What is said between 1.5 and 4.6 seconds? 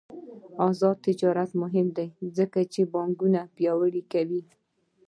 مهم دی ځکه چې بانکونه پیاوړي کوي.